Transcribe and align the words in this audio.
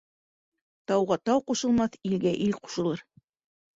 Тауға 0.91 1.17
тау 1.29 1.43
ҡушылмаҫ, 1.51 1.99
илгә 2.13 2.33
ил 2.47 2.59
ҡушылыр. 2.65 3.09